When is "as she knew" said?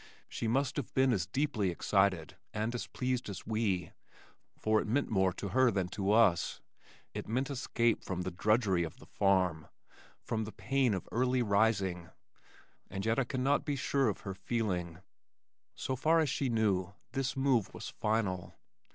16.19-16.95